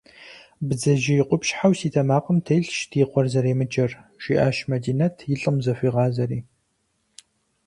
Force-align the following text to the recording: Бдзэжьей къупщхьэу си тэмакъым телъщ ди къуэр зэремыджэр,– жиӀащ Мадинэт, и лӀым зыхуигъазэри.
Бдзэжьей 0.67 1.21
къупщхьэу 1.29 1.73
си 1.79 1.89
тэмакъым 1.93 2.37
телъщ 2.45 2.79
ди 2.89 3.01
къуэр 3.11 3.25
зэремыджэр,– 3.31 3.91
жиӀащ 4.21 4.57
Мадинэт, 4.69 5.15
и 5.33 5.35
лӀым 5.41 5.57
зыхуигъазэри. 5.63 6.39